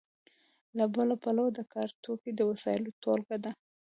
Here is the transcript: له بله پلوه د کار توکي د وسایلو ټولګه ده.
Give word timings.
له 0.77 0.85
بله 0.95 1.15
پلوه 1.23 1.49
د 1.57 1.59
کار 1.73 1.89
توکي 2.03 2.31
د 2.35 2.41
وسایلو 2.49 2.97
ټولګه 3.01 3.37
ده. 3.43 3.51